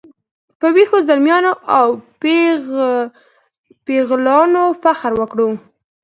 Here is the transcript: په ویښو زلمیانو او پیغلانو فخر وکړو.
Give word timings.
په 0.59 0.67
ویښو 0.75 0.97
زلمیانو 1.07 1.51
او 1.77 1.87
پیغلانو 3.85 4.63
فخر 4.83 5.11
وکړو. 5.19 5.49